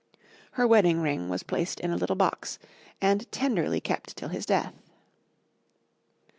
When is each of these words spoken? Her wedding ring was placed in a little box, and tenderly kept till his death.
Her 0.53 0.65
wedding 0.65 0.99
ring 0.99 1.29
was 1.29 1.43
placed 1.43 1.79
in 1.79 1.91
a 1.91 1.95
little 1.95 2.15
box, 2.15 2.57
and 3.01 3.31
tenderly 3.31 3.79
kept 3.79 4.17
till 4.17 4.29
his 4.29 4.47
death. 4.47 4.73